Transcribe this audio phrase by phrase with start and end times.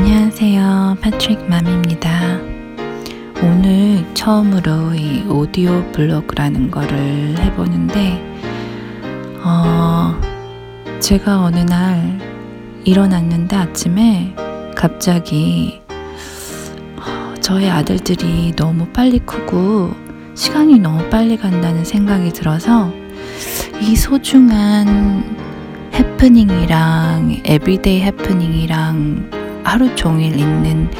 [0.00, 0.98] 안녕하세요.
[1.00, 2.38] 패트릭 맘입니다.
[3.42, 8.22] 오늘 처음으로 이 오디오 블로그라는 거를 해보는데,
[9.42, 10.16] 어,
[11.00, 12.16] 제가 어느 날
[12.84, 14.36] 일어났는데 아침에
[14.76, 15.80] 갑자기
[16.96, 19.94] 어, 저의 아들들이 너무 빨리 크고
[20.36, 22.92] 시간이 너무 빨리 간다는 생각이 들어서
[23.80, 25.36] 이 소중한
[25.92, 29.37] 해프닝이랑 everyday happening이랑
[29.68, 30.90] 하루 종일 있는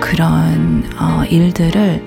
[0.00, 2.02] 그런 어, 일들을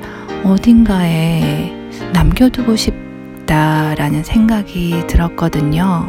[0.45, 1.73] 어딘가에
[2.13, 6.08] 남겨두고 싶다라는 생각이 들었거든요.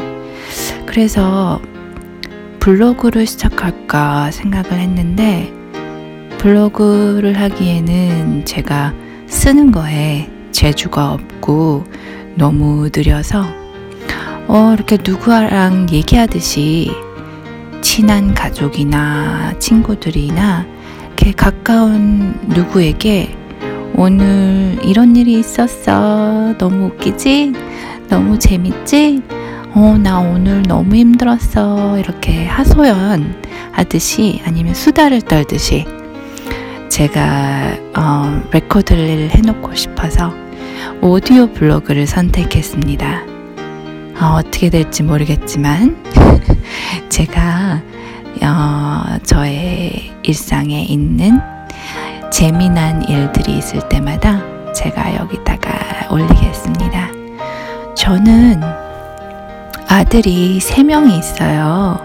[0.87, 1.61] 그래서
[2.61, 5.53] 블로그를 시작할까 생각을 했는데
[6.39, 8.95] 블로그를 하기에는 제가
[9.27, 11.85] 쓰는 거에 재주가 없고
[12.37, 13.45] 너무 느려서
[14.47, 16.93] 어, 이렇게 누구랑 얘기하듯이
[17.81, 20.67] 친한 가족이나 친구들이나
[21.07, 23.37] 이렇게 가까운 누구에게
[23.95, 26.55] 오늘 이런 일이 있었어.
[26.59, 27.53] 너무 웃기지?
[28.09, 29.23] 너무 재밌지?
[29.75, 31.99] 어, 나 오늘 너무 힘들었어.
[31.99, 35.85] 이렇게 하소연 하듯이 아니면 수다를 떨듯이
[36.89, 40.35] 제가 어, 레코드를 해놓고 싶어서
[41.01, 43.23] 오디오 블로그를 선택했습니다.
[44.21, 45.97] 어, 어떻게 될지 모르겠지만
[47.09, 47.81] 제가
[48.43, 51.41] 어, 저의 일상에 있는
[52.31, 54.41] 재미난 일들이 있을 때마다
[54.73, 57.09] 제가 여기다가 올리겠습니다.
[57.95, 58.63] 저는
[59.89, 61.99] 아들이 세 명이 있어요.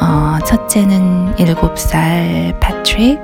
[0.00, 3.20] 어, 첫째는 7살 패트릭,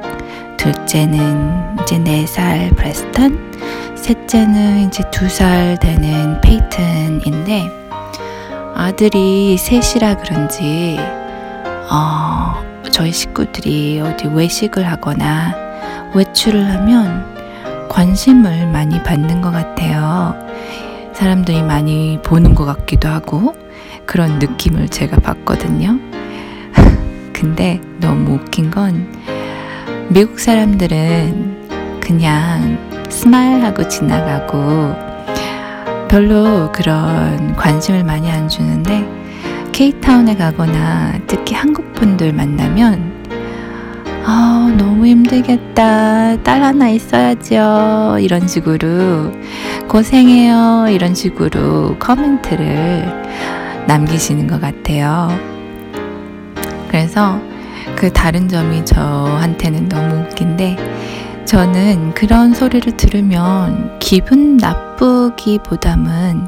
[0.56, 7.79] 둘째는 이제 4살 프레스턴, 셋째는 이제 2살 되는 페이튼인데,
[8.80, 10.96] 아들이 셋이라 그런지
[11.90, 12.54] 어,
[12.90, 15.54] 저희 식구들이 어디 외식을 하거나
[16.14, 17.26] 외출을 하면
[17.90, 20.34] 관심을 많이 받는 것 같아요.
[21.12, 23.54] 사람들이 많이 보는 것 같기도 하고
[24.06, 25.98] 그런 느낌을 제가 받거든요.
[27.34, 29.12] 근데 너무 웃긴 건
[30.08, 32.78] 미국 사람들은 그냥
[33.10, 35.09] 스마일하고 지나가고
[36.10, 39.06] 별로 그런 관심을 많이 안 주는데
[39.70, 43.20] 케이타운에 가거나 특히 한국 분들 만나면
[44.24, 46.42] 아, 너무 힘들겠다.
[46.42, 48.18] 딸 하나 있어야죠.
[48.20, 49.32] 이런 식으로
[49.88, 50.88] 고생해요.
[50.90, 55.28] 이런 식으로 커멘트를 남기시는 것 같아요.
[56.88, 57.40] 그래서
[57.94, 60.76] 그 다른 점이 저한테는 너무 웃긴데
[61.50, 66.46] 저는 그런 소리를 들으면 기분 나쁘기보다는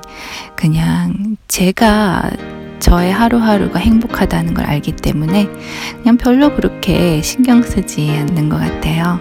[0.54, 2.30] 그냥 제가
[2.78, 5.48] 저의 하루하루가 행복하다는 걸 알기 때문에
[5.96, 9.18] 그냥 별로 그렇게 신경 쓰지 않는 것 같아요.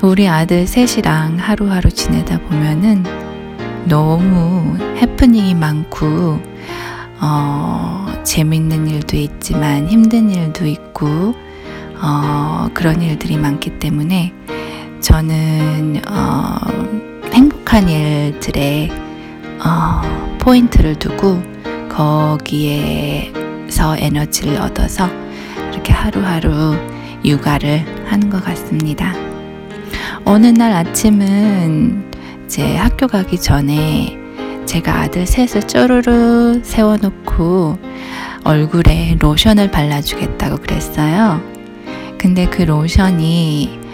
[0.00, 3.04] 우리 아들 셋이랑 하루하루 지내다 보면은
[3.84, 6.40] 너무 해프닝이 많고,
[7.20, 11.34] 어, 재밌는 일도 있지만 힘든 일도 있고,
[12.00, 14.37] 어, 그런 일들이 많기 때문에
[15.00, 16.58] 저는 어,
[17.32, 18.90] 행복한 일들에
[19.64, 20.02] 어,
[20.38, 21.40] 포인트를 두고
[21.88, 23.26] 거기에서
[23.96, 25.08] 에너지를 얻어서
[25.72, 26.76] 이렇게 하루하루
[27.24, 29.14] 육아를 하는 것 같습니다.
[30.24, 32.10] 어느 날 아침은
[32.44, 34.18] 이제 학교 가기 전에
[34.66, 37.78] 제가 아들 셋을 쪼르르 세워놓고
[38.44, 41.40] 얼굴에 로션을 발라주겠다고 그랬어요.
[42.18, 43.87] 근데 그 로션이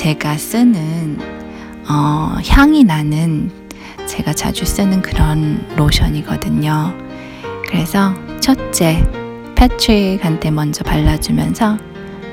[0.00, 1.18] 제가 쓰는
[1.86, 3.50] 어, 향이 나는
[4.06, 6.94] 제가 자주 쓰는 그런 로션이거든요.
[7.68, 9.06] 그래서 첫째
[9.56, 11.76] 패트릭한테 먼저 발라주면서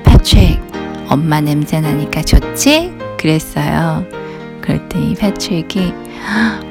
[0.06, 0.62] 패트릭
[1.10, 2.94] 엄마 냄새 나니까 좋지?
[3.18, 4.06] 그랬어요.
[4.62, 5.94] 그랬더니 패트릭이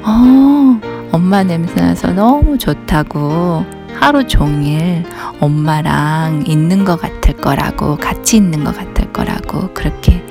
[0.01, 0.79] 어
[1.11, 3.63] 엄마 냄새 나서 너무 좋다고
[3.93, 5.05] 하루 종일
[5.39, 10.25] 엄마랑 있는 것 같을 거라고 같이 있는 것 같을 거라고 그렇게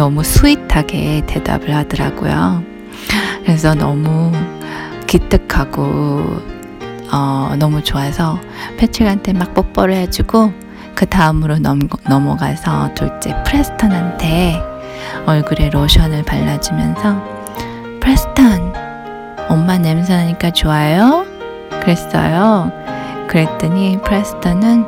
[0.00, 2.62] 너무 스윗하게 대답을 하더라고요.
[3.44, 4.32] 그래서 너무
[5.06, 6.40] 기특하고
[7.12, 8.40] 어, 너무 좋아서
[8.78, 10.54] 패트릭한테 막 뽀뽀를 해주고
[10.94, 14.62] 그 다음으로 넘, 넘어가서 둘째 프레스턴한테
[15.26, 17.22] 얼굴에 로션을 발라주면서
[18.00, 18.72] 프레스턴
[19.50, 21.26] 엄마 냄새 나니까 좋아요?
[21.82, 22.72] 그랬어요.
[23.28, 24.86] 그랬더니 프레스턴은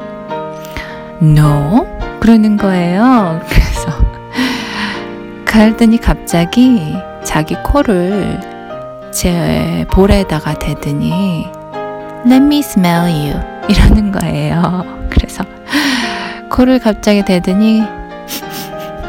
[1.21, 1.87] No
[2.19, 3.43] 그러는 거예요.
[5.53, 8.41] 그랬더니 갑자기 자기 코를
[9.11, 11.47] 제 볼에다가 대더니
[12.25, 13.39] Let me smell you
[13.69, 14.85] 이러는 거예요.
[15.11, 15.45] 그래서
[16.51, 17.83] 코를 갑자기 대더니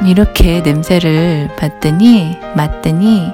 [0.06, 3.32] 이렇게 냄새를 봤더니 맡더니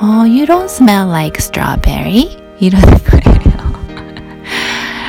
[0.00, 3.72] 어, you don't smell like strawberry 이러는 거예요.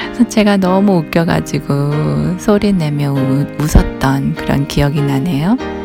[0.06, 5.83] 그래서 제가 너무 웃겨가지고 소리 내며 우, 웃었던 그런 기억이 나네요.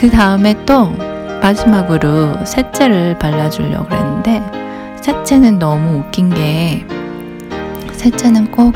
[0.00, 0.86] 그 다음에 또
[1.42, 4.42] 마지막으로 세제를 발라주려고 그랬는데
[5.02, 6.86] 세제는 너무 웃긴 게
[7.92, 8.72] 세제는 꼭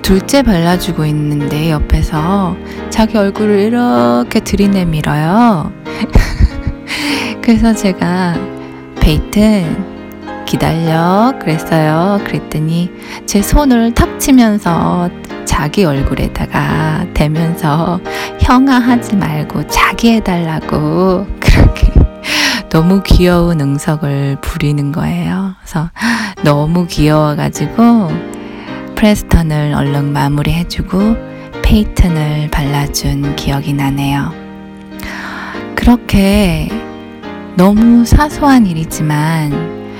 [0.00, 2.56] 둘째 발라주고 있는데 옆에서
[2.88, 5.70] 자기 얼굴을 이렇게 들이내밀어요.
[7.42, 8.34] 그래서 제가
[9.00, 9.84] 베이튼
[10.46, 12.20] 기다려 그랬어요.
[12.24, 12.90] 그랬더니
[13.26, 15.10] 제 손을 탁 치면서
[15.44, 18.00] 자기 얼굴에다가 대면서
[18.44, 21.92] 형아 하지 말고 자기 해달라고 그렇게
[22.68, 25.54] 너무 귀여운 응석을 부리는 거예요.
[25.60, 25.88] 그래서
[26.42, 28.10] 너무 귀여워가지고
[28.96, 31.16] 프레스턴을 얼른 마무리해주고
[31.62, 34.30] 페이튼을 발라준 기억이 나네요.
[35.74, 36.68] 그렇게
[37.56, 39.94] 너무 사소한 일이지만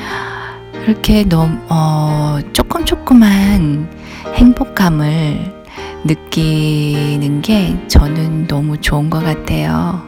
[0.84, 3.88] 그렇게 너무 어, 조금 조금한
[4.34, 5.63] 행복감을
[6.04, 10.02] 느끼는 게 저는 너무 좋은 것 같아요.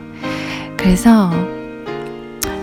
[0.77, 1.31] 그래서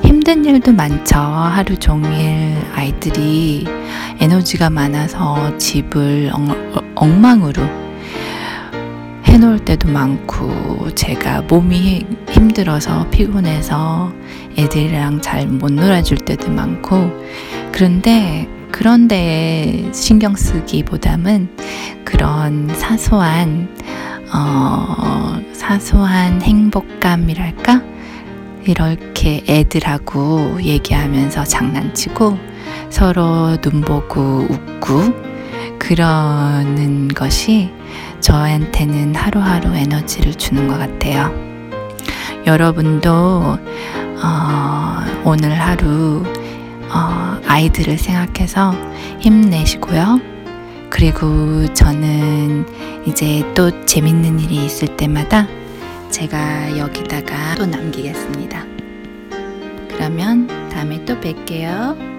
[0.04, 1.18] 힘든 일도 많죠.
[1.18, 3.66] 하루 종일 아이들이
[4.20, 7.64] 에너지가 많아서 집을 엉, 망으로
[9.26, 14.14] 해놓을 때도 많고 제가 몸이 힘들어서 피곤해서
[14.58, 17.12] 애들이랑 잘 못 놀아줄 때도 많고
[17.72, 21.48] 그런데 그런 데에 신경 쓰기보다는
[22.04, 23.70] 그런 사소한
[24.34, 27.84] 어, 사소한 행복감이랄까
[28.66, 32.40] 이렇게 애들하고 얘기하면서 장난치고
[32.90, 37.70] 서로 눈 보고 웃고 그러는 것이
[38.22, 41.31] 저한테는 하루하루 에너지를 주는 것 같아요.
[42.48, 43.60] 여러분도
[44.24, 46.24] 어, 오늘 하루
[46.94, 48.74] 어, 아이들을 생각해서
[49.19, 50.19] 힘내시고요.
[50.90, 52.66] 그리고 저는
[53.07, 55.48] 이제 또 재밌는 일이 있을 때마다
[56.12, 58.63] 제가 여기다가 또 남기겠습니다.
[59.90, 62.12] 그러면 다음에 또 뵐게요.